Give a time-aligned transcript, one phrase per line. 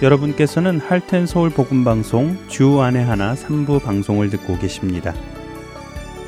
[0.00, 5.12] 여러분께서는 할텐 서울 복음 방송 주 안에 하나 3부 방송을 듣고 계십니다.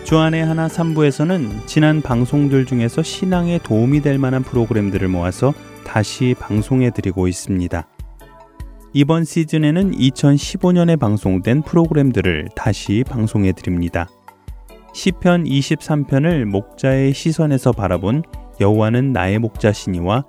[0.02, 5.54] 주 안에 하나 3부에서는 지난 방송들 중에서 신앙에 도움이 될 만한 프로그램들을 모아서
[5.84, 7.86] 다시 방송해 드리고 있습니다.
[8.92, 14.08] 이번 시즌에는 2015년에 방송된 프로그램들을 다시 방송해 드립니다.
[14.92, 18.24] 시편 23편을 목자의 시선에서 바라본
[18.60, 20.24] 여호와는 나의 목자시니와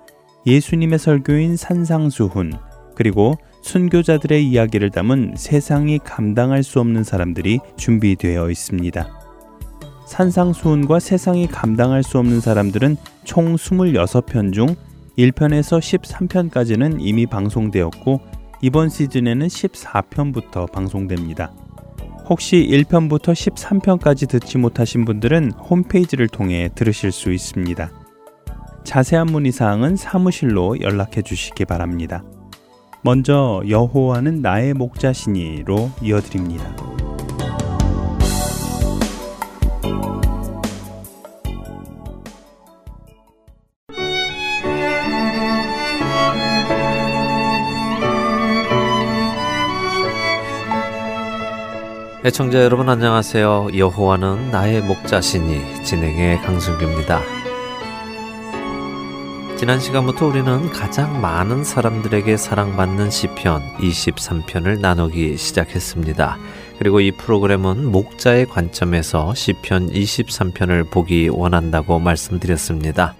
[0.46, 2.52] 예수님의 설교인 산상수훈
[2.94, 9.08] 그리고 순교자들의 이야기를 담은 세상이 감당할 수 없는 사람들이 준비되어 있습니다.
[10.06, 14.66] 산상수훈과 세상이 감당할 수 없는 사람들은 총 26편 중
[15.16, 18.20] 1편에서 13편까지는 이미 방송되었고
[18.60, 21.52] 이번 시즌에는 14편부터 방송됩니다.
[22.28, 27.90] 혹시 1편부터 13편까지 듣지 못하신 분들은 홈페이지를 통해 들으실 수 있습니다.
[28.84, 32.22] 자세한 문의 사항은 사무실로 연락해 주시기 바랍니다.
[33.04, 36.64] 먼저 여호와는 나의 목자시니로 이어드립니다.
[52.24, 53.70] 애청자 여러분 안녕하세요.
[53.76, 57.41] 여호와는 나의 목자시니 진행의 강승규입니다.
[59.62, 66.36] 지난 시간부터 우리는 가장 많은 사람들에게 사랑받는 시편 23편을 나누기 시작했습니다.
[66.80, 73.14] 그리고 이 프로그램은 목자의 관점에서 시편 23편을 보기 원한다고 말씀드렸습니다.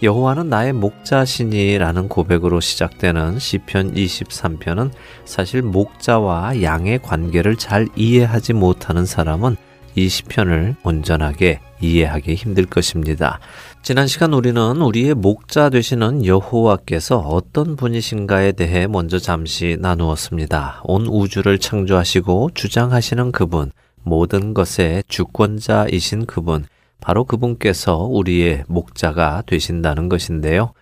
[0.00, 4.92] 여호와는 나의 목자시니라는 고백으로 시작되는 시편 23편은
[5.24, 9.56] 사실 목자와 양의 관계를 잘 이해하지 못하는 사람은
[9.96, 13.40] 이 시편을 온전하게 이해하기 힘들 것입니다.
[13.82, 20.82] 지난 시간 우리는 우리의 목자 되시는 여호와께서 어떤 분이신가에 대해 먼저 잠시 나누었습니다.
[20.84, 23.72] 온 우주를 창조하시고 주장하시는 그분,
[24.02, 26.66] 모든 것의 주권자이신 그분,
[27.00, 30.74] 바로 그분께서 우리의 목자가 되신다는 것인데요.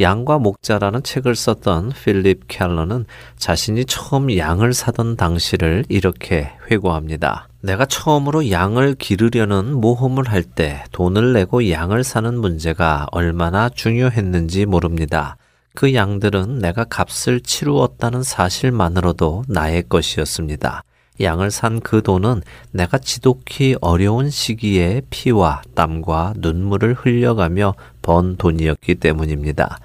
[0.00, 3.04] 양과 목자라는 책을 썼던 필립 켈러는
[3.36, 7.48] 자신이 처음 양을 사던 당시를 이렇게 회고합니다.
[7.60, 15.36] 내가 처음으로 양을 기르려는 모험을 할 때 돈을 내고 양을 사는 문제가 얼마나 중요했는지 모릅니다.
[15.74, 20.82] 그 양들은 내가 값을 치루었다는 사실만으로도 나의 것이었습니다.
[21.22, 29.78] 양을 산 그 돈은 내가 지독히 어려운 시기에 피와 땀과 눈물을 흘려가며 번 돈이었기 때문입니다.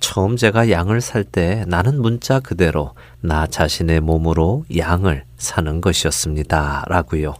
[0.00, 6.84] 처음 제가 양을 살 때 나는 문자 그대로 나 자신의 몸으로 양을 사는 것이었습니다.
[6.88, 7.34] 라고요.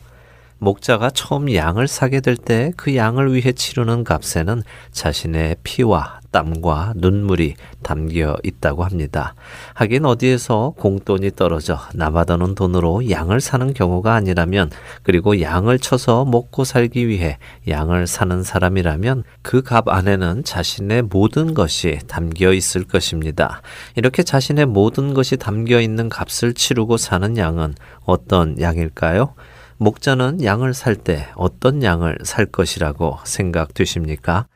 [0.59, 7.55] 목자가 처음 양을 사게 될 때 그 양을 위해 치르는 값에는 자신의 피와 땀과 눈물이
[7.83, 9.34] 담겨 있다고 합니다.
[9.75, 14.71] 하긴 어디에서 공돈이 떨어져 남아도는 돈으로 양을 사는 경우가 아니라면
[15.03, 21.99] 그리고 양을 쳐서 먹고 살기 위해 양을 사는 사람이라면 그 값 안에는 자신의 모든 것이
[22.06, 23.60] 담겨 있을 것입니다.
[23.97, 27.75] 이렇게 자신의 모든 것이 담겨 있는 값을 치르고 사는 양은
[28.05, 29.34] 어떤 양일까요?
[29.77, 34.47] 목자는 양을 살 때 어떤 양을 살 것이라고 생각되십니까?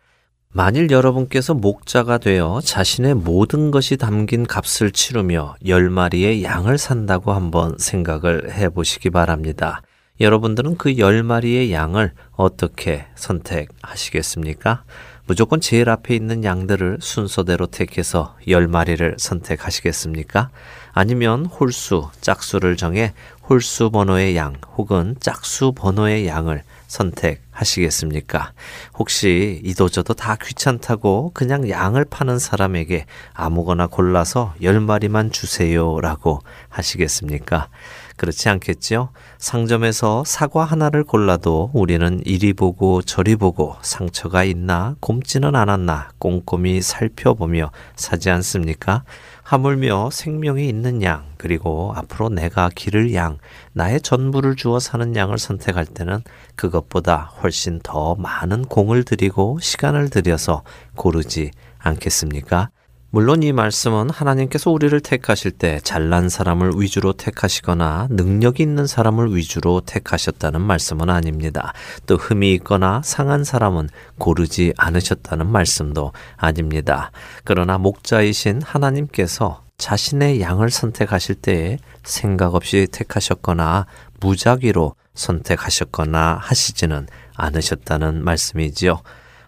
[0.55, 7.79] 만일 여러분께서 목자가 되어 자신의 모든 것이 담긴 값을 치르며 열 마리의 양을 산다고 한번
[7.79, 9.81] 생각을 해 보시기 바랍니다.
[10.21, 14.85] 여러분들은 그 열 마리의 양을 어떻게 선택하시겠습니까?
[15.27, 20.51] 무조건 제일 앞에 있는 양들을 순서대로 택해서 열 마리를 선택하시겠습니까?
[20.93, 23.15] 아니면 홀수, 짝수를 정해
[23.49, 26.63] 홀수 번호의 양 혹은 짝수 번호의 양을
[26.93, 28.53] 선택하시겠습니까?
[28.99, 37.69] 혹시 이도저도 다 귀찮다고 그냥 양을 파는 사람에게 아무거나 골라서 열 마리만 주세요라고 하시겠습니까?
[38.17, 39.09] 그렇지 않겠지요?
[39.39, 47.71] 상점에서 사과 하나를 골라도 우리는 이리 보고 저리 보고 상처가 있나 곰지는 않았나 꼼꼼히 살펴보며
[47.97, 49.05] 사지 않습니까?
[49.43, 53.39] 하물며 생명이 있는 양, 그리고 앞으로 내가 기를 양,
[53.73, 56.23] 나의 전부를 주어 사는 양을 선택할 때는
[56.55, 60.63] 그것보다 훨씬 더 많은 공을 들이고 시간을 들여서
[60.95, 62.71] 고르지 않겠습니까?
[63.15, 69.83] 물론 이 말씀은 하나님께서 우리를 택하실 때 잘난 사람을 위주로 택하시거나 능력이 있는 사람을 위주로
[69.85, 71.75] 택하셨다는 말씀은 아닙니다.
[72.07, 77.11] 또 흠이 있거나 상한 사람은 고르지 않으셨다는 말씀도 아닙니다.
[77.45, 83.85] 그러나 목자이신 하나님께서 자신의 양을 선택하실 때에 생각 없이 택하셨거나
[84.21, 89.03] 무작위로 선택하셨거나 하시지는 않으셨다는 말씀이지요.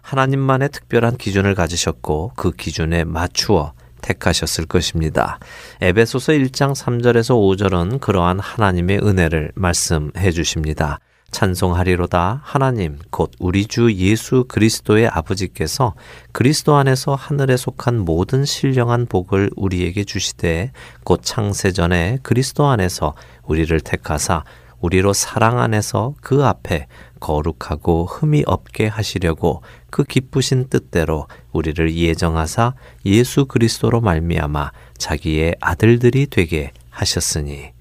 [0.05, 5.39] 하나님만의 특별한 기준을 가지셨고 그 기준에 맞추어 택하셨을 것입니다.
[5.81, 10.99] 에베소서 1장 3절에서 5절은 그러한 하나님의 은혜를 말씀해 주십니다.
[11.31, 15.95] 찬송하리로다 하나님 곧 우리 주 예수 그리스도의 아버지께서
[16.31, 20.71] 그리스도 안에서 하늘에 속한 모든 신령한 복을 우리에게 주시되
[21.03, 24.43] 곧 창세 전에 그리스도 안에서 우리를 택하사
[24.85, 26.87] 우리로 사랑 안에서 그 앞에
[27.19, 36.71] 거룩하고 흠이 없게 하시려고 그 기쁘신 뜻대로 우리를 예정하사 예수 그리스도로 말미암아 자기의 아들들이 되게
[36.91, 37.71] 하셨으니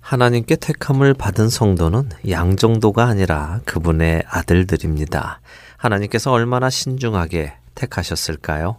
[0.00, 5.40] 하나님께 택함을 받은 성도는 양 정도가 아니라 그분의 아들들입니다.
[5.76, 8.76] 하나님께서 얼마나 신중하게 택하셨을까요?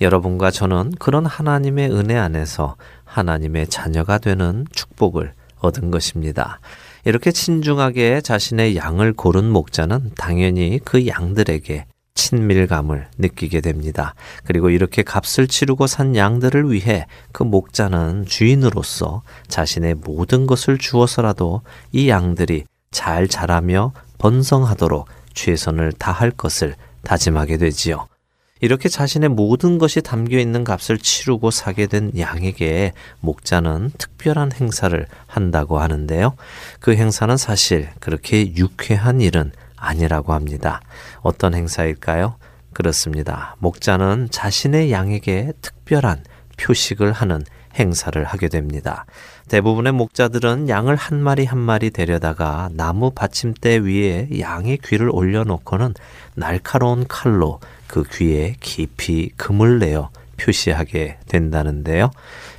[0.00, 6.60] 여러분과 저는 그런 하나님의 은혜 안에서 하나님의 자녀가 되는 축복을 얻은 것입니다.
[7.08, 14.14] 이렇게 친중하게 자신의 양을 고른 목자는 당연히 그 양들에게 친밀감을 느끼게 됩니다.
[14.44, 21.62] 그리고 이렇게 값을 치르고 산 양들을 위해 그 목자는 주인으로서 자신의 모든 것을 주어서라도
[21.92, 28.06] 이 양들이 잘 자라며 번성하도록 최선을 다할 것을 다짐하게 되지요.
[28.60, 35.78] 이렇게 자신의 모든 것이 담겨 있는 값을 치르고 사게 된 양에게 목자는 특별한 행사를 한다고
[35.78, 36.34] 하는데요.
[36.80, 40.80] 그 행사는 사실 그렇게 유쾌한 일은 아니라고 합니다.
[41.20, 42.36] 어떤 행사일까요?
[42.72, 43.56] 그렇습니다.
[43.58, 46.24] 목자는 자신의 양에게 특별한
[46.58, 47.44] 표식을 하는
[47.76, 49.06] 행사를 하게 됩니다.
[49.48, 55.94] 대부분의 목자들은 양을 한 마리 한 마리 데려다가 나무 받침대 위에 양의 귀를 올려놓고는
[56.34, 62.10] 날카로운 칼로 그 귀에 깊이 금을 내어 표시하게 된다는데요.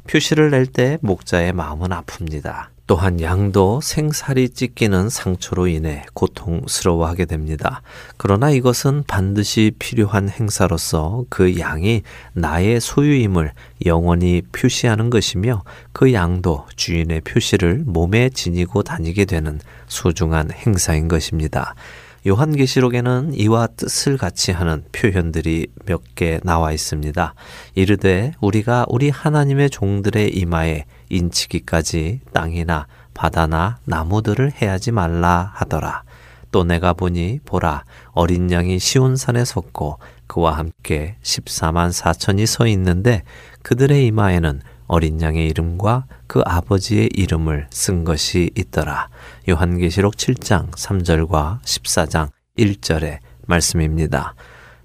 [0.07, 2.67] 표시를 낼 때 목자의 마음은 아픕니다.
[2.89, 7.83] 또한 양도 생살이 찢기는 상처로 인해 고통스러워하게 됩니다.
[8.17, 12.01] 그러나 이것은 반드시 필요한 행사로서 그 양이
[12.33, 13.51] 나의 소유임을
[13.85, 15.61] 영원히 표시하는 것이며
[15.93, 21.75] 그 양도 주인의 표시를 몸에 지니고 다니게 되는 소중한 행사인 것입니다.
[22.27, 27.33] 요한계시록에는 이와 뜻을 같이 하는 표현들이 몇 개 나와 있습니다.
[27.75, 36.03] 이르되 우리가 우리 하나님의 종들의 이마에 인치기까지 땅이나 바다나 나무들을 해하지 말라 하더라.
[36.51, 43.23] 또 내가 보니 보라 어린 양이 시온산에 섰고 그와 함께 14만 4천이 서 있는데
[43.61, 49.09] 그들의 이마에는 어린 양의 이름과 그 아버지의 이름을 쓴 것이 있더라.
[49.47, 54.33] 요한계시록 7장 3절과 14장 1절의 말씀입니다.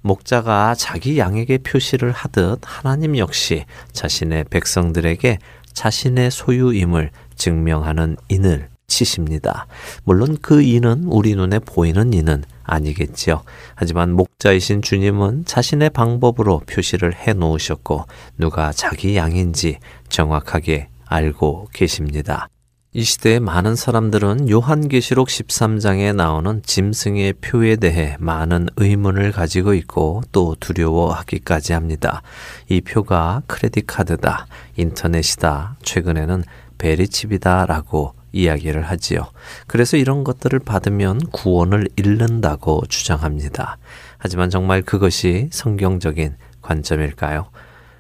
[0.03, 5.39] 목자가 자기 양에게 표시를 하듯 하나님 역시 자신의 백성들에게
[5.73, 9.67] 자신의 소유임을 증명하는 인을 치십니다.
[10.05, 13.43] 물론 그 인은 우리 눈에 보이는 인은 아니겠지요.
[13.75, 18.07] 하지만 목자이신 주님은 자신의 방법으로 표시를 해 놓으셨고
[18.39, 19.79] 누가 자기 양인지
[20.09, 22.49] 정확하게 알고 계십니다.
[22.97, 30.55] 이 시대의 많은 사람들은 요한계시록 13장에 나오는 짐승의 표에 대해 많은 의문을 가지고 있고 또
[30.61, 32.23] 두려워하기까지 합니다.
[32.69, 34.47] 이 표가 크레딧 카드다,
[34.77, 36.45] 인터넷이다, 최근에는
[36.79, 39.29] 베리칩이다 라고 이야기를 하지요.
[39.67, 43.79] 그래서 이런 것들을 받으면 구원을 잃는다고 주장합니다.
[44.19, 47.47] 하지만 정말 그것이 성경적인 관점일까요?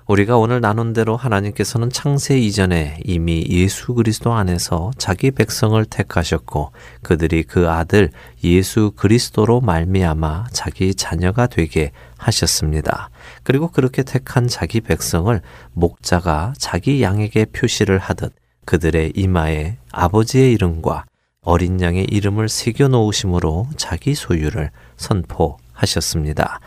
[0.06, 6.72] 우리가 오늘 나눈 대로 하나님께서는 창세 이전에 이미 예수 그리스도 안에서 자기 백성을 택하셨고
[7.02, 8.10] 그들이 그 아들
[8.42, 13.08] 예수 그리스도로 말미암아 자기 자녀가 되게 하셨습니다.
[13.44, 15.40] 그리고 그렇게 택한 자기 백성을
[15.72, 18.34] 목자가 자기 양에게 표시를 하듯
[18.64, 21.04] 그들의 이마에 아버지의 이름과
[21.40, 26.61] 어린 양의 이름을 새겨 놓으심으로 자기 소유를 선포하셨습니다.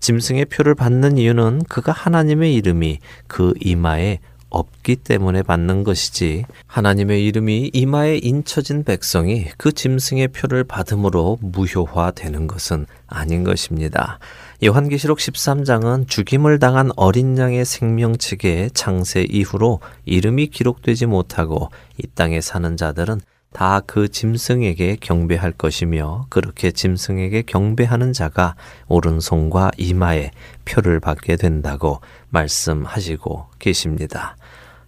[0.00, 4.18] 짐승의 표를 받는 이유는 그가 하나님의 이름이 그 이마에
[4.50, 12.86] 없기 때문에 받는 것이지 하나님의 이름이 이마에 인쳐진 백성이 그 짐승의 표를 받음으로 무효화되는 것은
[13.06, 14.18] 아닌 것입니다.
[14.64, 22.76] 요한계시록 13장은 죽임을 당한 어린 양의 생명책의 창세 이후로 이름이 기록되지 못하고 이 땅에 사는
[22.76, 23.20] 자들은
[23.52, 28.56] 다 그 짐승에게 경배할 것이며 그렇게 짐승에게 경배하는 자가
[28.88, 30.30] 오른손과 이마에
[30.64, 34.36] 표를 받게 된다고 말씀하시고 계십니다.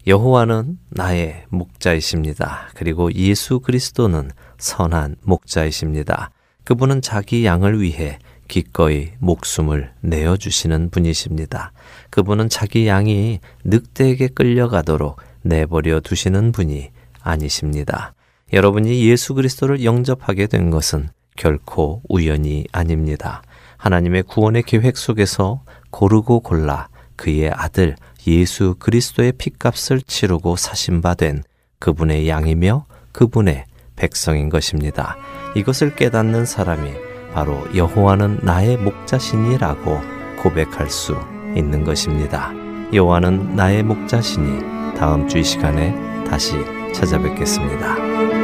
[0.06, 2.70] 여호와는 나의 목자이십니다.
[2.74, 6.30] 그리고 예수 그리스도는 선한 목자이십니다.
[6.64, 8.18] 그분은 자기 양을 위해
[8.48, 11.72] 기꺼이 목숨을 내어 주시는 분이십니다.
[12.10, 18.14] 그분은 자기 양이 늑대에게 끌려가도록 내버려 두시는 분이 아니십니다.
[18.52, 23.42] 여러분이 예수 그리스도를 영접하게 된 것은 결코 우연이 아닙니다.
[23.76, 31.42] 하나님의 구원의 계획 속에서 고르고 골라 그의 아들 예수 그리스도의 피값을 치르고 사신 바된
[31.78, 33.64] 그분의 양이며 그분의
[33.96, 35.16] 백성인 것입니다.
[35.54, 37.05] 이것을 깨닫는 사람이
[37.36, 40.00] 바로 여호와는 나의 목자신이라고
[40.42, 41.14] 고백할 수
[41.54, 42.50] 있는 것입니다.
[42.94, 46.54] 여호와는 나의 목자신이 다음 주 이 시간에 다시
[46.94, 48.35] 찾아뵙겠습니다.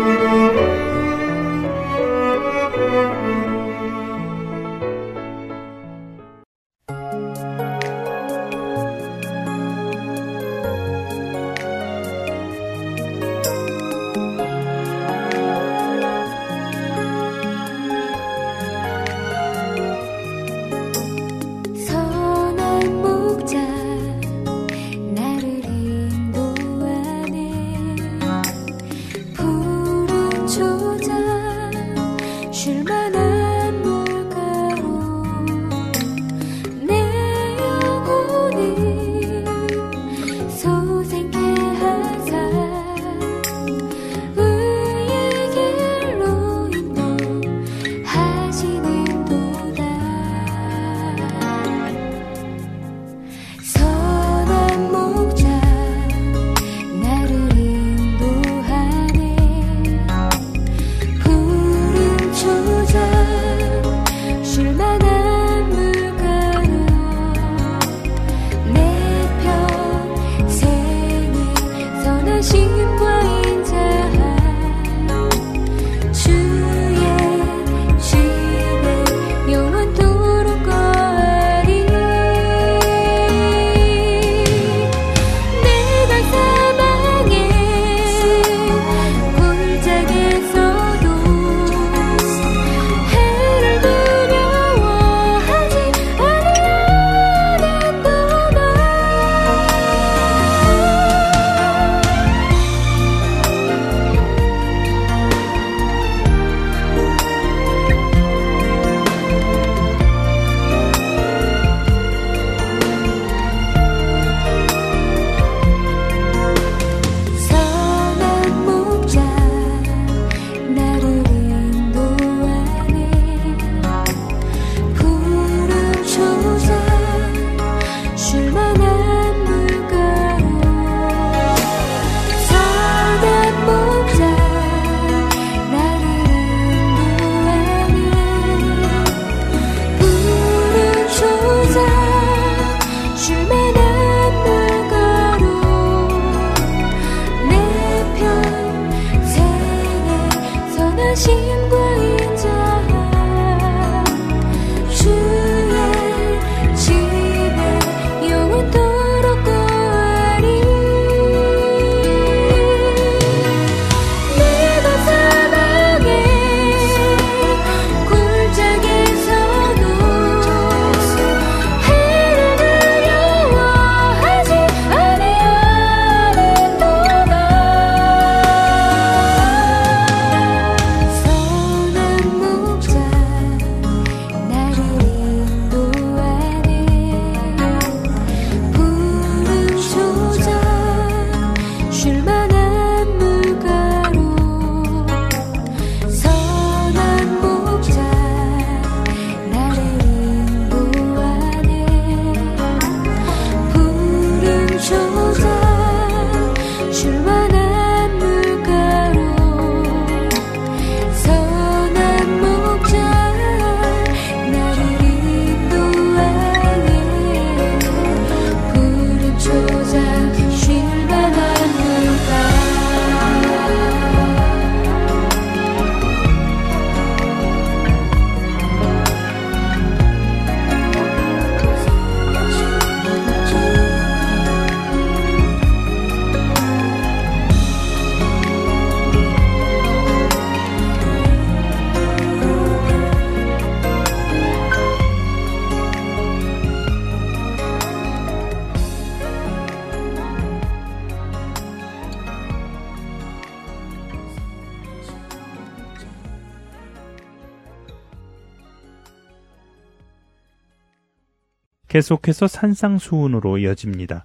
[261.93, 264.25] 계속해서 산상수훈으로 이어집니다.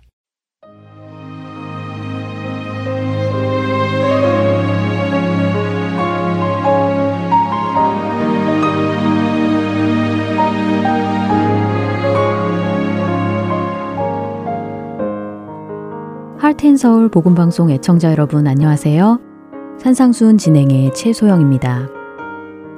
[16.37, 19.19] 할텐 서울 복음 방송 애청자 여러분 안녕하세요.
[19.77, 21.89] 산상수훈 진행의 최소영입니다.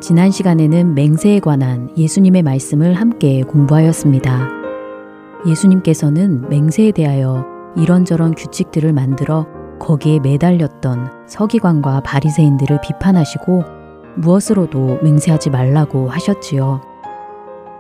[0.02, 4.59] 지난 시간에는 맹세에 관한 예수님의 말씀을 함께 공부하였습니다.
[5.46, 9.48] 예수님께서는 맹세에 대하여 이런저런 규칙들을 만들어
[9.80, 13.64] 거기에 매달렸던 서기관과 바리새인들을 비판하시고
[14.18, 16.82] 무엇으로도 맹세하지 말라고 하셨지요.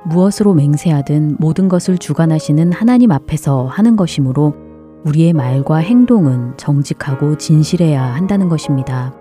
[0.05, 4.53] 무엇으로 맹세하든 모든 것을 주관하시는 하나님 앞에서 하는 것이므로
[5.05, 9.13] 우리의 말과 행동은 정직하고 진실해야 한다는 것입니다.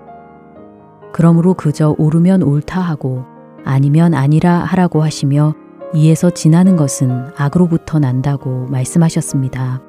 [1.13, 3.25] 그러므로 그저 옳으면 옳다 하고
[3.65, 5.55] 아니면 아니라 하라고 하시며
[5.95, 9.83] 이에서 지나는 것은 악으로부터 난다고 말씀하셨습니다.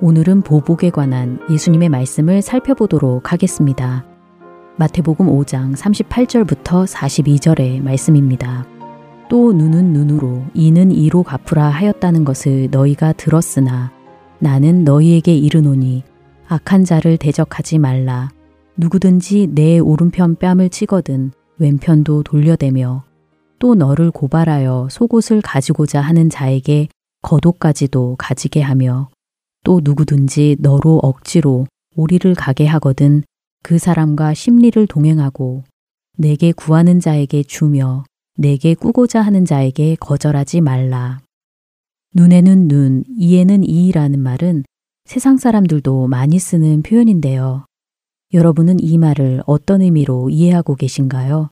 [0.00, 4.06] 오늘은 보복에 관한 예수님의 말씀을 살펴보도록 하겠습니다.
[4.76, 8.66] 마태복음 5장 38절부터 42절의 말씀입니다.
[9.28, 13.92] 또 눈은 눈으로 이는 이로 갚으라 하였다는 것을 너희가 들었으나
[14.38, 16.04] 나는 너희에게 이르노니
[16.48, 18.30] 악한 자를 대적하지 말라.
[18.78, 23.09] 누구든지 내 오른편 뺨을 치거든 왼편도 돌려대며
[23.60, 26.88] 또 너를 고발하여 속옷을 가지고자 하는 자에게
[27.22, 29.10] 겉옷까지도 가지게 하며
[29.64, 33.22] 또 누구든지 너로 억지로 오리를 가게 하거든
[33.62, 35.64] 그 사람과 심리를 동행하고
[36.16, 38.04] 내게 구하는 자에게 주며
[38.38, 41.20] 내게 꾸고자 하는 자에게 거절하지 말라.
[42.14, 44.64] 눈에는 눈, 이에는 이라는 말은
[45.04, 47.66] 세상 사람들도 많이 쓰는 표현인데요.
[48.32, 51.50] 여러분은 이 말을 어떤 의미로 이해하고 계신가요?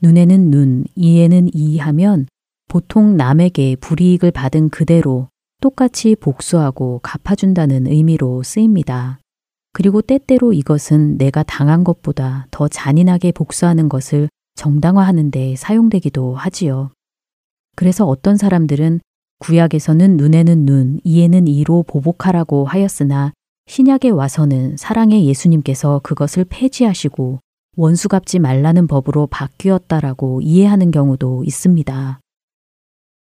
[0.00, 2.26] 눈에는 눈, 이에는 이 하면
[2.68, 5.28] 보통 남에게 불이익을 받은 그대로
[5.60, 9.18] 똑같이 복수하고 갚아준다는 의미로 쓰입니다.
[9.72, 16.90] 그리고 때때로 이것은 내가 당한 것보다 더 잔인하게 복수하는 것을 정당화하는 데 사용되기도 하지요.
[17.76, 19.00] 그래서 어떤 사람들은
[19.38, 23.32] 구약에서는 눈에는 눈, 이에는 이로 보복하라고 하였으나
[23.66, 27.40] 신약에 와서는 사랑의 예수님께서 그것을 폐지하시고
[27.80, 32.18] 원수 갚지 말라는 법으로 바뀌었다라고 이해하는 경우도 있습니다.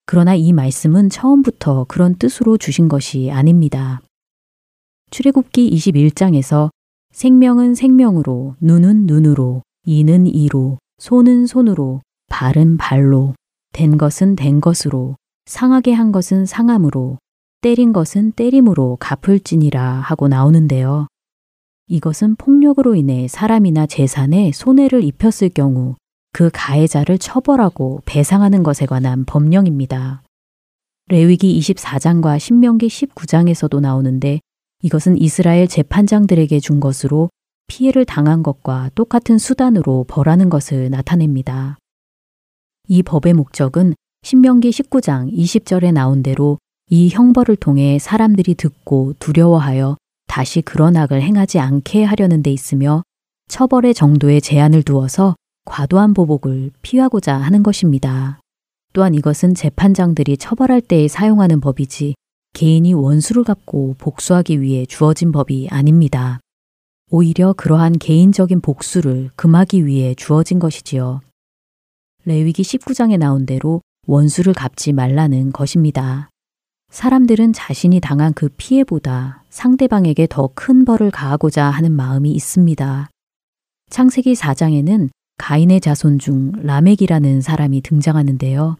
[0.04, 4.02] 그러나 이 말씀은 처음부터 그런 뜻으로 주신 것이 아닙니다.
[5.10, 6.68] 출애굽기 21장에서
[7.12, 13.34] 생명은 생명으로, 눈은 눈으로, 이는 이로, 손은 손으로, 발은 발로,
[13.72, 17.16] 된 것은 된 것으로, 상하게 한 것은 상함으로,
[17.62, 21.06] 때린 것은 때림으로 갚을지니라 하고 나오는데요.
[21.88, 25.96] 이것은 폭력으로 인해 사람이나 재산에 손해를 입혔을 경우
[26.32, 30.22] 그 가해자를 처벌하고 배상하는 것에 관한 법령입니다.
[31.08, 34.40] 레위기 24장과 신명기 19장에서도 나오는데
[34.82, 37.28] 이것은 이스라엘 재판장들에게 준 것으로
[37.66, 41.78] 피해를 당한 것과 똑같은 수단으로 벌하는 것을 나타냅니다.
[42.88, 46.58] 이 법의 목적은 신명기 19장 20절에 나온 대로
[46.90, 49.96] 이 형벌을 통해 사람들이 듣고 두려워하여
[50.32, 53.02] 다시 그런 악을 행하지 않게 하려는 데 있으며
[53.48, 58.40] 처벌의 정도에 제한을 두어서 과도한 보복을 피하고자 하는 것입니다.
[58.94, 62.14] 또한 이것은 재판장들이 처벌할 때에 사용하는 법이지
[62.54, 66.40] 개인이 원수를 갚고 복수하기 위해 주어진 법이 아닙니다.
[67.10, 71.20] 오히려 그러한 개인적인 복수를 금하기 위해 주어진 것이지요.
[72.24, 76.30] 레위기 19장에 나온 대로 원수를 갚지 말라는 것입니다.
[76.88, 83.10] 사람들은 자신이 당한 그 피해보다 상대방에게 더 큰 벌을 가하고자 하는 마음이 있습니다.
[83.90, 88.76] 창세기 4장에는 가인의 자손 중 라멕이라는 사람이 등장하는데요.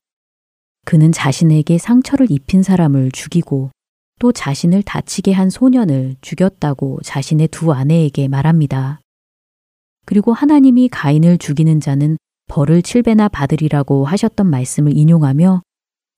[0.87, 3.71] 그는 자신에게 상처를 입힌 사람을 죽이고
[4.19, 9.01] 또 자신을 다치게 한 소년을 죽였다고 자신의 두 아내에게 말합니다.
[10.07, 12.17] 그리고 하나님이 가인을 죽이는 자는
[12.49, 15.61] 벌을 7배나 받으리라고 하셨던 말씀을 인용하며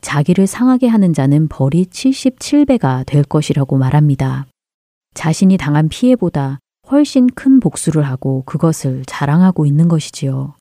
[0.05, 4.47] 자기를 상하게 하는 자는 벌이 77배가 될 것이라고 말합니다.
[5.14, 6.59] 자신이 당한 피해보다
[6.90, 10.55] 훨씬 큰 복수를 하고 그것을 자랑하고 있는 것이지요.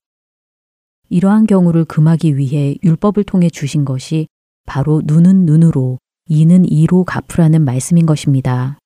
[1.10, 4.27] 이러한 경우를 금하기 위해 율법을 통해 주신 것이
[4.65, 8.79] 바로 눈은 눈으로, 이는 이로 갚으라는 말씀인 것입니다.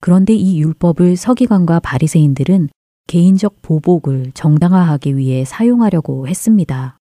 [0.00, 2.68] 그런데 이 율법을 서기관과 바리새인들은
[3.08, 6.97] 개인적 보복을 정당화하기 위해 사용하려고 했습니다.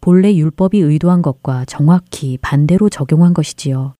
[0.00, 3.94] 본래 율법이 의도한 것과 정확히 반대로 적용한 것이지요.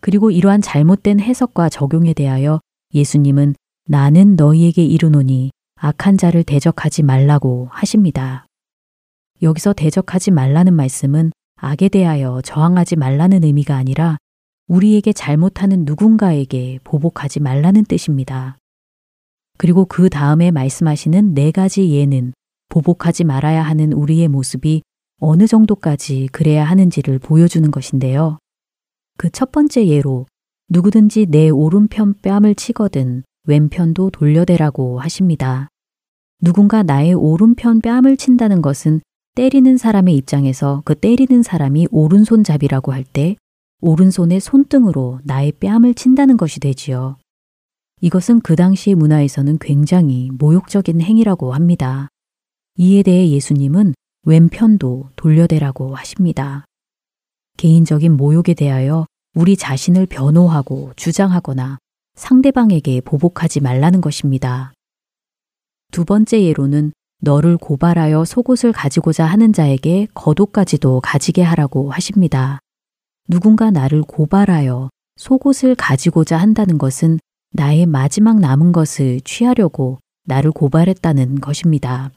[0.00, 2.60] 그리고 이러한 잘못된 해석과 적용에 대하여
[2.92, 3.54] 예수님은
[3.86, 8.46] 나는 너희에게 이르노니 악한 자를 대적하지 말라고 하십니다.
[9.42, 14.18] 여기서 대적하지 말라는 말씀은 악에 대하여 저항하지 말라는 의미가 아니라
[14.66, 18.58] 우리에게 잘못하는 누군가에게 보복하지 말라는 뜻입니다.
[19.56, 22.32] 그리고 그 다음에 말씀하시는 네 가지 예는
[22.74, 24.82] 보복하지 말아야 하는 우리의 모습이
[25.20, 28.38] 어느 정도까지 그래야 하는지를 보여주는 것인데요.
[29.16, 30.26] 그 첫 번째 예로
[30.70, 35.68] 누구든지 내 오른편 뺨을 치거든 왼편도 돌려대라고 하십니다.
[36.40, 39.00] 누군가 나의 오른편 뺨을 친다는 것은
[39.36, 43.36] 때리는 사람의 입장에서 그 때리는 사람이 오른손잡이라고 할 때
[43.82, 47.18] 오른손의 손등으로 나의 뺨을 친다는 것이 되지요.
[48.00, 52.08] 이것은 그 당시 문화에서는 굉장히 모욕적인 행위라고 합니다.
[52.76, 56.64] 이에 대해 예수님은 왼편도 돌려대라고 하십니다.
[57.56, 59.06] 개인적인 모욕에 대하여
[59.36, 61.78] 우리 자신을 변호하고 주장하거나
[62.16, 64.72] 상대방에게 보복하지 말라는 것입니다.
[65.92, 72.58] 두 번째 예로는 너를 고발하여 속옷을 가지고자 하는 자에게 겉옷까지도 가지게 하라고 하십니다.
[73.28, 77.20] 누군가 나를 고발하여 속옷을 가지고자 한다는 것은
[77.52, 82.10] 나의 마지막 남은 것을 취하려고 나를 고발했다는 것입니다.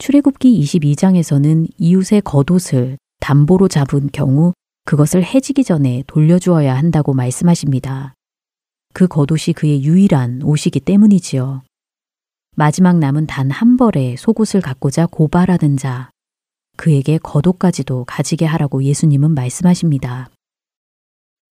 [0.00, 4.54] 출애굽기 22장에서는 이웃의 겉옷을 담보로 잡은 경우
[4.86, 8.14] 그것을 해지기 전에 돌려주어야 한다고 말씀하십니다.
[8.94, 11.62] 그 겉옷이 그의 유일한 옷이기 때문이지요.
[12.56, 16.08] 마지막 남은 단 한 벌의 속옷을 갖고자 고발하는 자,
[16.78, 20.30] 그에게 겉옷까지도 가지게 하라고 예수님은 말씀하십니다.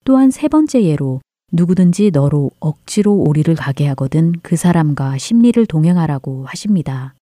[0.07, 1.21] 또한 세 번째 예로
[1.53, 7.15] 누구든지 너로 억지로 오리를 가게 하거든 그 사람과 심리를 동행하라고 하십니다.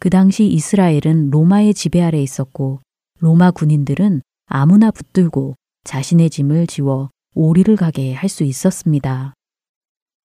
[0.00, 2.80] 그 당시 이스라엘은 로마의 지배 아래 있었고
[3.18, 9.34] 로마 군인들은 아무나 붙들고 자신의 짐을 지워 오리를 가게 할 수 있었습니다.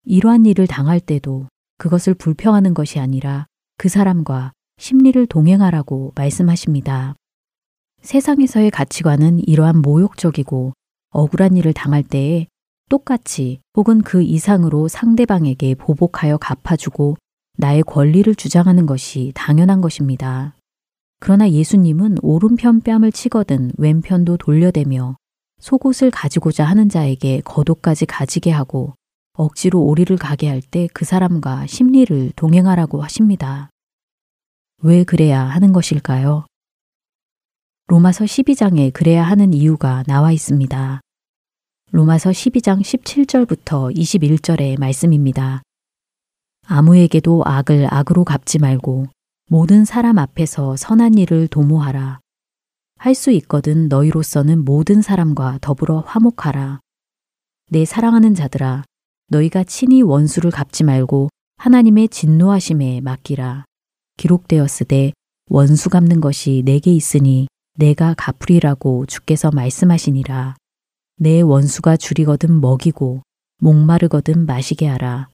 [0.05, 7.15] 이러한 일을 당할 때도 그것을 불평하는 것이 아니라 그 사람과 심리를 동행하라고 말씀하십니다.
[8.01, 10.73] 세상에서의 가치관은 이러한 모욕적이고
[11.09, 12.47] 억울한 일을 당할 때에
[12.89, 17.15] 똑같이 혹은 그 이상으로 상대방에게 보복하여 갚아주고
[17.57, 20.55] 나의 권리를 주장하는 것이 당연한 것입니다.
[21.19, 25.15] 그러나 예수님은 오른편 뺨을 치거든 왼편도 돌려대며
[25.59, 28.95] 속옷을 가지고자 하는 자에게 겉옷까지 가지게 하고
[29.33, 33.69] 억지로 오리를 가게 할 때 그 사람과 심리를 동행하라고 하십니다.
[34.81, 36.45] 왜 그래야 하는 것일까요?
[37.87, 40.99] 로마서 12장에 그래야 하는 이유가 나와 있습니다.
[41.91, 45.61] 로마서 12장 17절부터 21절의 말씀입니다.
[46.65, 49.07] 아무에게도 악을 악으로 갚지 말고
[49.49, 52.19] 모든 사람 앞에서 선한 일을 도모하라.
[52.97, 56.79] 할 수 있거든 너희로서는 모든 사람과 더불어 화목하라.
[57.69, 58.83] 내 사랑하는 자들아,
[59.27, 63.65] 너희가 친히 원수를 갚지 말고 하나님의 진노하심에 맡기라.
[64.17, 65.11] 기록되었으되
[65.49, 67.47] 원수 갚는 것이 내게 있으니
[67.77, 70.55] 내가 갚으리라고 주께서 말씀하시니라.
[71.17, 73.21] 내 원수가 줄이거든 먹이고
[73.59, 75.27] 목마르거든 마시게 하라.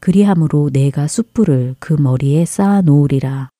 [0.00, 3.50] 그리함으로 내가 숯불을 그 머리에 쌓아 놓으리라.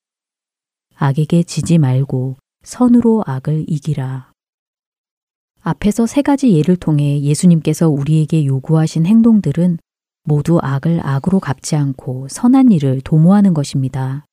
[0.95, 4.31] 악에게 지지 말고 선으로 악을 이기라.
[5.61, 9.77] 앞에서 세 가지 예를 통해 예수님께서 우리에게 요구하신 행동들은
[10.23, 14.25] 모두 악을 악으로 갚지 않고 선한 일을 도모하는 것입니다.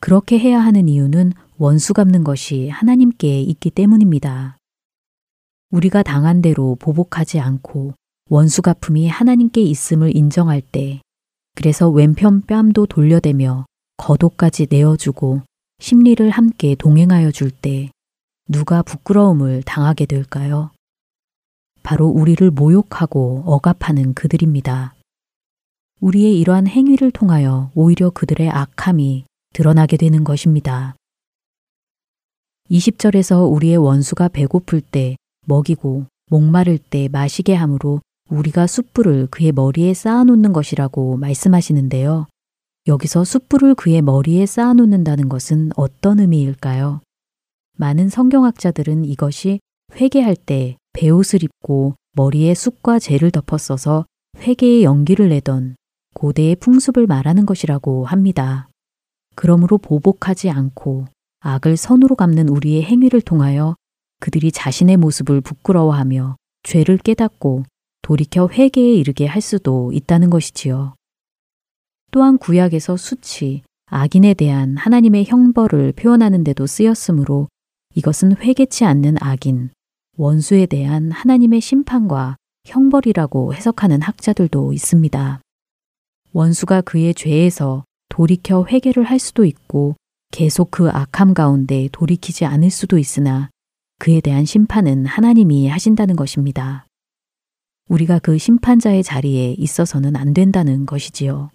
[0.00, 4.56] 그렇게 해야 하는 이유는 원수 갚는 것이 하나님께 있기 때문입니다.
[5.70, 7.94] 우리가 당한 대로 보복하지 않고
[8.32, 11.02] 원수 갚음이 하나님께 있음을 인정할 때,
[11.54, 13.66] 그래서 왼편 뺨도 돌려대며
[13.98, 15.42] 겉옷까지 내어주고
[15.80, 17.90] 심리를 함께 동행하여 줄 때,
[18.48, 20.70] 누가 부끄러움을 당하게 될까요?
[21.82, 24.94] 바로 우리를 모욕하고 억압하는 그들입니다.
[26.00, 30.96] 우리의 이러한 행위를 통하여 오히려 그들의 악함이 드러나게 되는 것입니다.
[32.70, 35.16] 20절에서 우리의 원수가 배고플 때
[35.46, 42.26] 먹이고 목마를 때 마시게 함으로 우리가 숯불을 그의 머리에 쌓아놓는 것이라고 말씀하시는데요.
[42.86, 47.00] 여기서 숯불을 그의 머리에 쌓아놓는다는 것은 어떤 의미일까요?
[47.76, 49.60] 많은 성경학자들은 이것이
[49.94, 54.06] 회개할 때 배옷을 입고 머리에 숯과 재를 덮었어서
[54.38, 55.76] 회개의 연기를 내던
[56.14, 58.68] 고대의 풍습을 말하는 것이라고 합니다.
[59.34, 61.06] 그러므로 보복하지 않고
[61.40, 63.76] 악을 선으로 갚는 우리의 행위를 통하여
[64.20, 67.64] 그들이 자신의 모습을 부끄러워하며 죄를 깨닫고
[68.02, 70.94] 돌이켜 회개에 이르게 할 수도 있다는 것이지요.
[72.10, 77.48] 또한 구약에서 수치, 악인에 대한 하나님의 형벌을 표현하는 데도 쓰였으므로
[77.94, 79.70] 이것은 회개치 않는 악인,
[80.16, 82.36] 원수에 대한 하나님의 심판과
[82.66, 85.40] 형벌이라고 해석하는 학자들도 있습니다.
[86.32, 89.96] 원수가 그의 죄에서 돌이켜 회개를 할 수도 있고
[90.30, 93.50] 계속 그 악함 가운데 돌이키지 않을 수도 있으나
[93.98, 96.86] 그에 대한 심판은 하나님이 하신다는 것입니다.
[97.92, 101.50] 우리가 그 심판자의 자리에 있어서는 안 된다는 것이지요.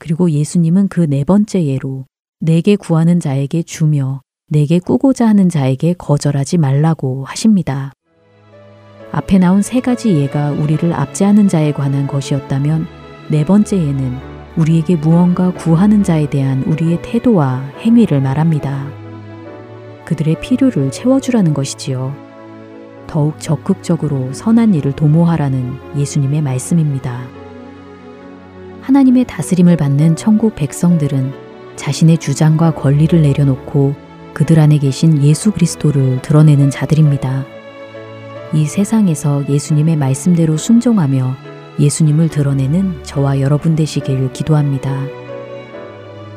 [0.00, 2.06] 그리고 예수님은 그 네 번째 예로
[2.40, 7.92] 내게 구하는 자에게 주며 내게 꾸고자 하는 자에게 거절하지 말라고 하십니다.
[9.12, 12.86] 앞에 나온 세 가지 예가 우리를 압제하는 자에 관한 것이었다면
[13.30, 14.18] 네 번째 예는
[14.56, 18.90] 우리에게 무언가 구하는 자에 대한 우리의 태도와 행위를 말합니다.
[20.04, 22.25] 그들의 필요를 채워주라는 것이지요.
[23.06, 27.22] 더욱 적극적으로 선한 일을 도모하라는 예수님의 말씀입니다.
[28.82, 31.32] 하나님의 다스림을 받는 천국 백성들은
[31.76, 33.94] 자신의 주장과 권리를 내려놓고
[34.32, 37.44] 그들 안에 계신 예수 그리스도를 드러내는 자들입니다.
[38.54, 41.34] 이 세상에서 예수님의 말씀대로 순종하며
[41.80, 45.04] 예수님을 드러내는 저와 여러분 되시길 기도합니다.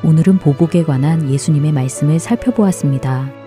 [0.03, 3.38] 오늘은 보복에 관한 예수님의 말씀을 살펴보았습니다.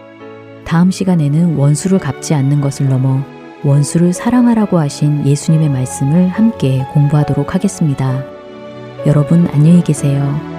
[0.73, 3.23] 다음 시간에는 원수를 갚지 않는 것을 넘어
[3.63, 8.25] 원수를 사랑하라고 하신 예수님의 말씀을 함께 공부하도록 하겠습니다.
[9.07, 10.52] 여러분 안녕히 계세요.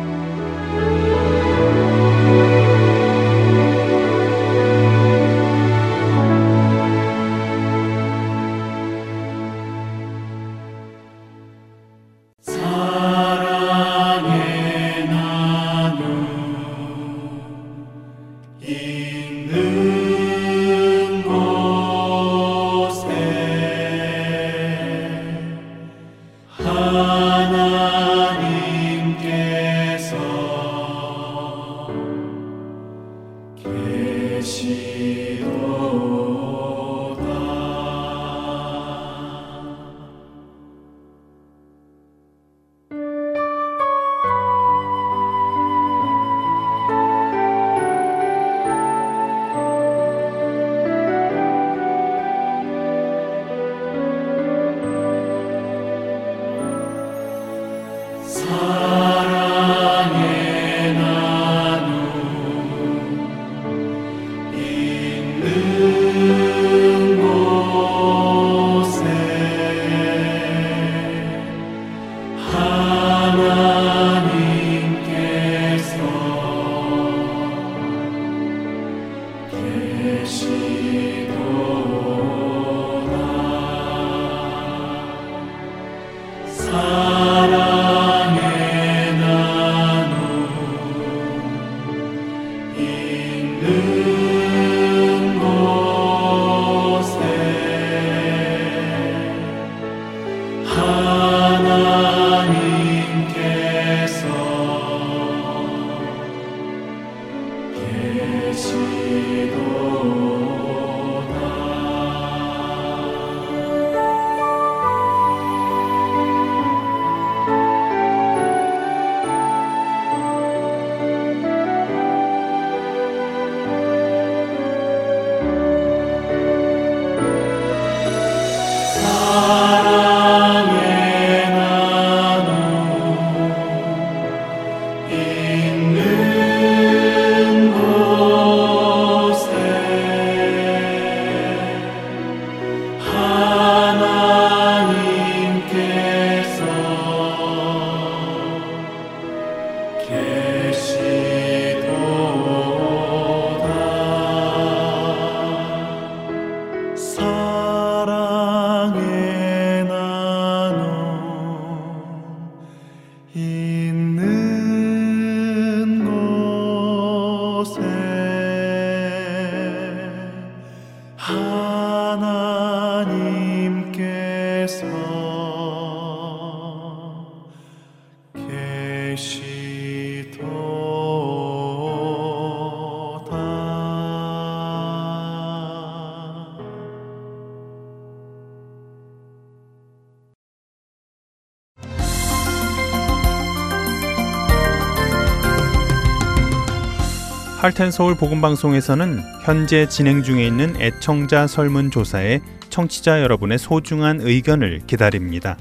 [197.63, 204.81] 할텐 서울 복음 방송에서는 현재 진행 중에 있는 애청자 설문 조사에 청취자 여러분의 소중한 의견을
[204.85, 205.57] 기다립니다.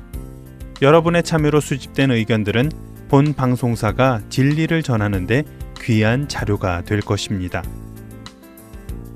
[0.82, 2.72] 여러분의 참여로 수집된 의견들은
[3.08, 5.44] 본 방송사가 진리를 전하는데
[5.80, 7.62] 귀한 자료가 될 것입니다.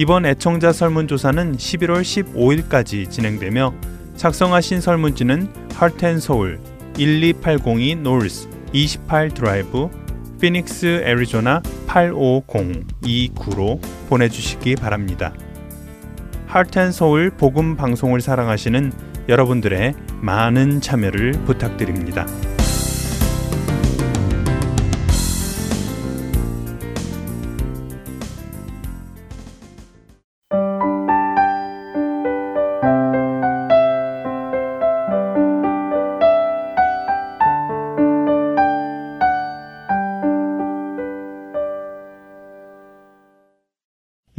[0.00, 3.74] 이번 애청자 설문조사는 11월 15일까지 진행되며
[4.16, 6.58] 작성하신 설문지는 하트앤서울
[6.96, 9.90] 12802 노스 28 드라이브
[10.40, 15.34] 피닉스 애리조나 85029로 보내주시기 바랍니다.
[16.46, 18.92] 하트앤서울 복음 방송을 사랑하시는
[19.28, 22.26] 여러분들의 많은 참여를 부탁드립니다.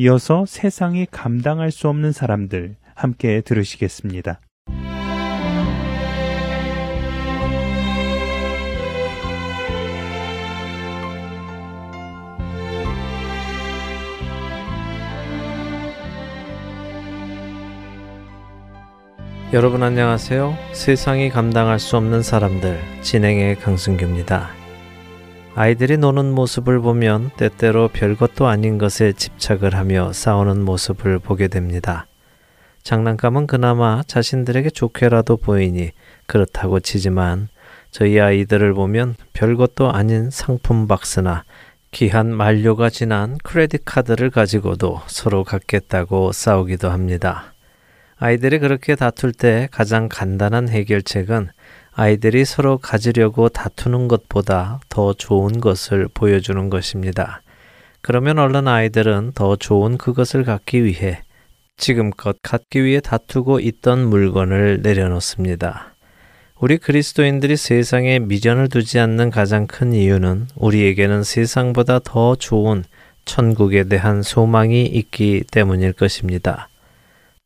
[0.04, 4.40] 이어서 세상이 감당할 수 없는 사람들 함께 들으시겠습니다.
[19.54, 20.58] 여러분 안녕하세요.
[20.74, 24.61] 세상이 감당할 수 없는 사람들 진행의 강승규입니다.
[25.54, 32.08] 아이들이 노는 모습을 보면 때때로 별것도 아닌 것에 집착을 하며 싸우는 모습을 보게 됩니다.
[32.84, 35.92] 장난감은 그나마 자신들에게 좋게라도 보이니
[36.26, 37.50] 그렇다고 치지만
[37.92, 41.44] 저희 아이들을 보면 별것도 아닌 상품 박스나
[41.92, 47.54] 귀한 만료가 지난 크레딧 카드를 가지고도 서로 갖겠다고 싸우기도 합니다.
[48.16, 51.50] 아이들이 그렇게 다툴 때 가장 간단한 해결책은
[51.94, 57.42] 아이들이 서로 가지려고 다투는 것보다 더 좋은 것을 보여주는 것입니다.
[58.02, 61.22] 그러면 얼른 아이들은 더 좋은 그것을 갖기 위해
[61.78, 65.94] 지금껏 갖기 위해 다투고 있던 물건을 내려놓습니다.
[66.60, 72.84] 우리 그리스도인들이 세상에 미련을 두지 않는 가장 큰 이유는 우리에게는 세상보다 더 좋은
[73.26, 76.70] 천국에 대한 소망이 있기 때문일 것입니다.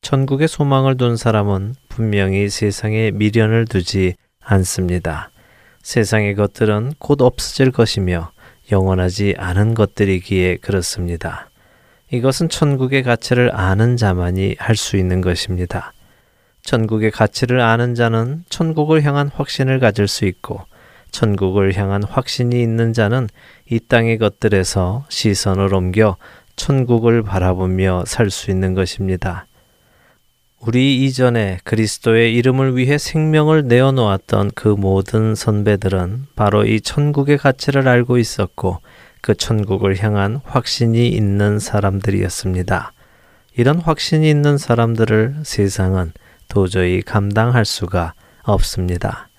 [0.02, 5.30] 천국에 소망을 둔 사람은 분명히 세상에 미련을 두지 않습니다.
[5.82, 8.32] 세상의 것들은 곧 없어질 것이며
[8.72, 11.50] 영원하지 않은 것들이기에 그렇습니다.
[12.12, 15.94] 이것은 천국의 가치를 아는 자만이 할 수 있는 것입니다.
[16.64, 20.62] 천국의 가치를 아는 자는 천국을 향한 확신을 가질 수 있고,
[21.12, 23.30] 천국을 향한 확신이 있는 자는
[23.70, 26.18] 이 땅의 것들에서 시선을 옮겨
[26.56, 29.46] 천국을 바라보며 살 수 있는 것입니다.
[30.68, 38.18] 우리 이전에 그리스도의 이름을 위해 생명을 내어놓았던 그 모든 선배들은 바로 이 천국의 가치를 알고
[38.18, 38.80] 있었고
[39.22, 42.94] 그 천국을 향한 확신이 있는 사람들이었습니다.
[43.56, 46.14] 이런 확신이 있는 사람들을 세상은
[46.48, 49.30] 도저히 감당할 수가 없습니다.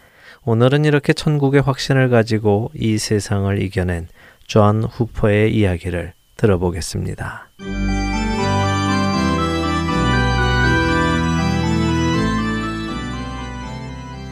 [0.45, 4.07] 오늘은 이렇게 천국의 확신을 가지고 이 세상을 이겨낸
[4.47, 7.49] 존 후퍼의 이야기를 들어보겠습니다.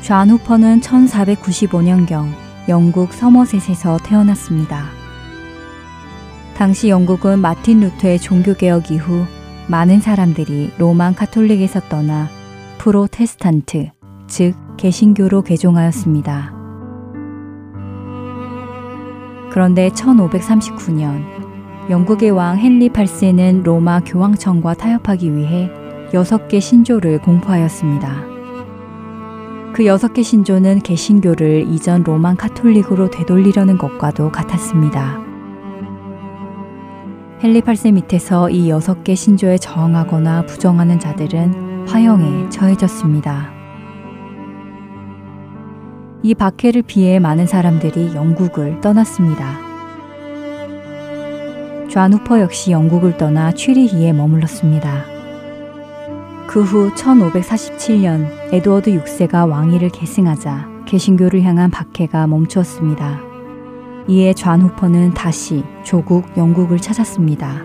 [0.05, 2.27] 존 후퍼는 1495년경
[2.69, 4.85] 영국 서머셋에서 태어났습니다.
[6.55, 9.25] 당시 영국은 마틴 루터의 종교개혁 이후
[9.67, 12.29] 많은 사람들이 Roman 카톨릭에서 떠나
[12.77, 13.93] 프로테스탄트,
[14.27, 16.53] 즉 개신교로 개종하였습니다.
[19.53, 21.25] 그런데 1539년
[21.89, 25.71] 영국의 왕 헨리 8세는 로마 교황청과 타협하기 위해
[26.13, 28.34] 6개 신조를 공포하였습니다.
[29.75, 35.19] 그 여섯 개 신조는 개신교를 이전 로만 카톨릭으로 되돌리려는 것과도 같았습니다.
[37.43, 43.53] 헨리 8세 밑에서 이 여섯 개 신조에 저항하거나 부정하는 자들은 화형에 처해졌습니다.
[46.23, 49.59] 이 박해를 피해 많은 사람들이 영국을 떠났습니다.
[51.91, 55.14] 좌 후퍼 역시 영국을 떠나 취리히에 머물렀습니다.
[56.47, 63.21] 그 후 1547년 에드워드 6세가 왕위를 계승하자 개신교를 향한 박해가 멈추었습니다.
[64.09, 67.63] 이에 좌 후퍼는 다시 조국 영국을 찾았습니다.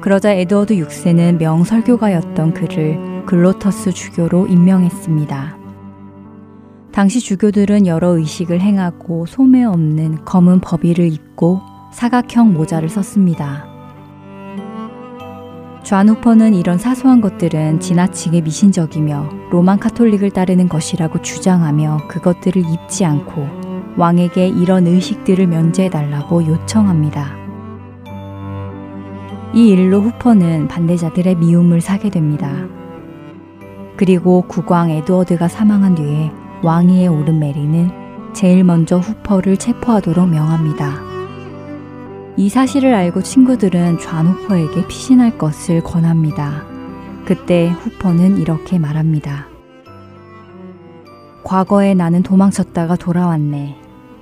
[0.00, 5.58] 그러자 에드워드 6세는 명설교가였던 그를 글로터스 주교로 임명했습니다.
[6.92, 11.60] 당시 주교들은 여러 의식을 행하고 소매 없는 검은 법의를 입고
[11.92, 13.73] 사각형 모자를 썼습니다.
[15.84, 23.46] 좌누퍼는 이런 사소한 것들은 지나치게 미신적이며 로만 카톨릭을 따르는 것이라고 주장하며 그것들을 입지 않고
[23.98, 27.36] 왕에게 이런 의식들을 면제해달라고 요청합니다.
[29.52, 32.50] 이 일로 후퍼는 반대자들의 미움을 사게 됩니다.
[33.96, 36.32] 그리고 국왕 에드워드가 사망한 뒤에
[36.62, 41.13] 왕위에 오른 메리는 제일 먼저 후퍼를 체포하도록 명합니다.
[42.36, 46.64] 이 사실을 알고 친구들은 좌 후퍼에게 피신할 것을 권합니다.
[47.24, 49.46] 그때 후퍼는 이렇게 말합니다.
[51.44, 53.76] 과거에 나는 도망쳤다가 돌아왔네.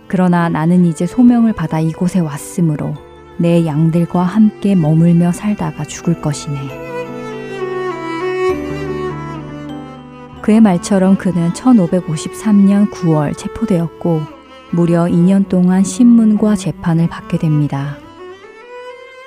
[0.08, 2.94] 그러나 나는 이제 소명을 받아 이곳에 왔으므로
[3.38, 6.58] 내 양들과 함께 머물며 살다가 죽을 것이네.
[10.42, 14.20] 그의 말처럼 그는 1553년 9월 체포되었고
[14.70, 18.01] 무려 2년 동안 신문과 재판을 받게 됩니다.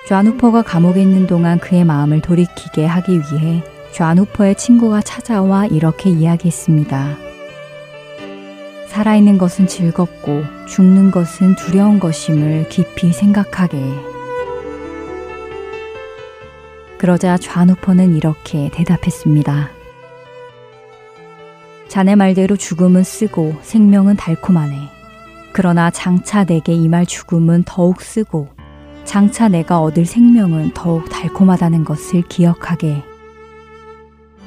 [0.07, 7.17] 좌누퍼가 감옥에 있는 동안 그의 마음을 돌이키게 하기 위해 좌누퍼의 친구가 찾아와 이렇게 이야기했습니다.
[8.87, 13.81] 살아있는 것은 즐겁고 죽는 것은 두려운 것임을 깊이 생각하게.
[16.99, 19.71] 그러자 좌누퍼는 이렇게 대답했습니다.
[21.87, 24.91] 자네 말대로 죽음은 쓰고 생명은 달콤하네.
[25.51, 28.54] 그러나 장차 내게 임할 죽음은 더욱 쓰고
[29.05, 33.03] 장차 내가 얻을 생명은 더욱 달콤하다는 것을 기억하게.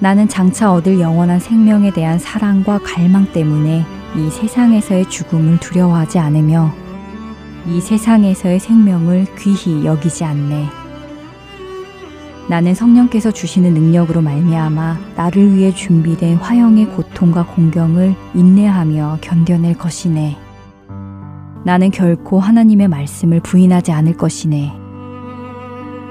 [0.00, 3.84] 나는 장차 얻을 영원한 생명에 대한 사랑과 갈망 때문에
[4.16, 6.72] 이 세상에서의 죽음을 두려워하지 않으며
[7.66, 10.68] 이 세상에서의 생명을 귀히 여기지 않네.
[12.48, 20.47] 나는 성령께서 주시는 능력으로 말미암아 나를 위해 준비된 화형의 고통과 공경을 인내하며 견뎌낼 것이네.
[21.68, 24.72] 나는 결코 하나님의 말씀을 부인하지 않을 것이네.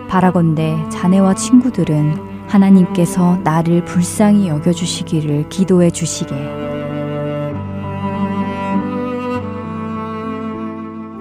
[0.08, 6.36] 바라건대 자네와 친구들은 하나님께서 나를 불쌍히 여겨주시기를 기도해 주시게.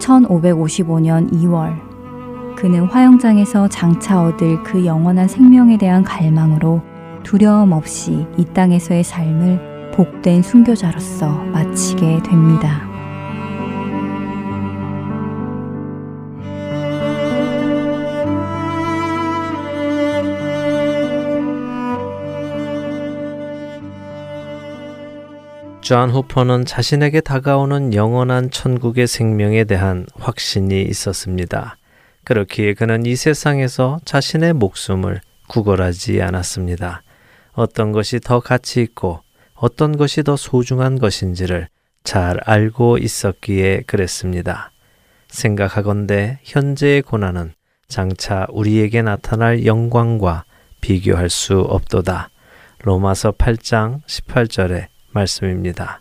[0.00, 1.74] 1555년 2월
[2.56, 6.82] 그는 화영장에서 장차 얻을 그 영원한 생명에 대한 갈망으로
[7.22, 12.95] 두려움 없이 이 땅에서의 삶을 복된 순교자로서 마치게 됩니다.
[25.86, 31.76] 존 후퍼는 자신에게 다가오는 영원한 천국의 생명에 대한 확신이 있었습니다.
[32.24, 37.04] 그렇기에 그는 이 세상에서 자신의 목숨을 구걸하지 않았습니다.
[37.52, 39.20] 어떤 것이 더 가치 있고
[39.54, 41.68] 어떤 것이 더 소중한 것인지를
[42.02, 44.72] 잘 알고 있었기에 그랬습니다.
[45.28, 47.52] 생각하건대 현재의 고난은
[47.86, 50.46] 장차 우리에게 나타날 영광과
[50.80, 52.30] 비교할 수 없도다.
[52.82, 56.00] 로마서 8장 18절에 말씀입니다.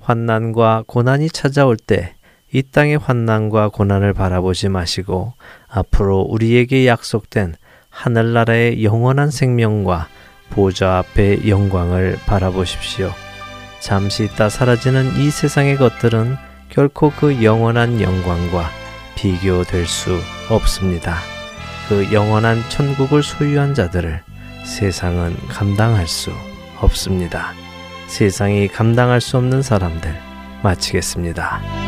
[0.00, 2.18] 환난과 고난이 찾아올 때
[2.50, 5.34] 이 땅의 환난과 고난을 바라보지 마시고
[5.68, 7.56] 앞으로 우리에게 약속된
[7.90, 10.08] 하늘나라의 영원한 생명과
[10.50, 13.12] 보좌 앞의 영광을 바라보십시오.
[13.80, 16.36] 잠시 있다 사라지는 이 세상의 것들은
[16.70, 18.70] 결코 그 영원한 영광과
[19.14, 20.18] 비교될 수
[20.48, 21.16] 없습니다.
[21.88, 24.22] 그 영원한 천국을 소유한 자들을
[24.64, 26.30] 세상은 감당할 수
[26.80, 27.52] 없습니다.
[28.08, 30.14] 세상이 감당할 수 없는 사람들
[30.62, 31.87] 마치겠습니다.